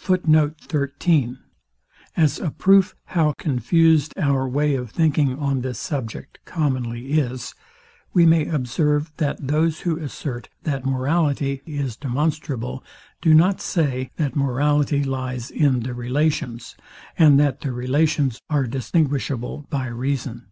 As 0.00 0.08
a 2.40 2.48
proof, 2.50 2.96
how 3.04 3.34
confused 3.34 4.14
our 4.16 4.48
way 4.48 4.74
of 4.74 4.90
thinking 4.90 5.38
on 5.38 5.60
this 5.60 5.78
subject 5.78 6.38
commonly 6.46 7.12
is, 7.20 7.54
we 8.14 8.24
may 8.24 8.46
observe, 8.48 9.12
that 9.18 9.46
those 9.46 9.80
who 9.80 9.98
assert, 9.98 10.48
that 10.62 10.86
morality 10.86 11.60
is 11.66 11.96
demonstrable, 11.96 12.82
do 13.20 13.34
not 13.34 13.60
say, 13.60 14.10
that 14.16 14.34
morality 14.34 15.04
lies 15.04 15.50
in 15.50 15.80
the 15.80 15.92
relations, 15.92 16.74
and 17.18 17.38
that 17.38 17.60
the 17.60 17.70
relations 17.70 18.40
are 18.48 18.64
distinguishable 18.66 19.66
by 19.68 19.88
reason. 19.88 20.46